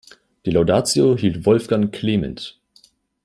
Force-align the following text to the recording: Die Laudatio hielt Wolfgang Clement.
Die 0.47 0.49
Laudatio 0.49 1.15
hielt 1.15 1.45
Wolfgang 1.45 1.93
Clement. 1.93 2.59